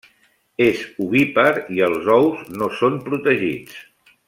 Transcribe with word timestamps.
És 0.67 0.79
ovípar 1.07 1.51
i 1.75 1.85
els 1.89 2.09
ous 2.15 2.41
no 2.63 2.71
són 2.81 2.99
protegits. 3.11 3.79